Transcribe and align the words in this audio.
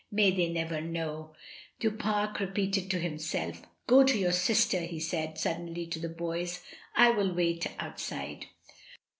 "May 0.11 0.31
they 0.31 0.49
never 0.49 0.81
know," 0.81 1.35
Du 1.79 1.91
Pare 1.91 2.33
re 2.39 2.47
peated 2.47 2.89
to 2.89 2.97
himself. 2.97 3.61
"Go 3.85 4.03
to 4.03 4.17
your 4.17 4.31
sister," 4.31 4.79
he 4.79 4.99
said, 4.99 5.37
suddenly, 5.37 5.85
to 5.85 5.99
the 5.99 6.09
boys. 6.09 6.63
"I 6.95 7.11
will 7.11 7.35
wait 7.35 7.67
outside." 7.77 8.47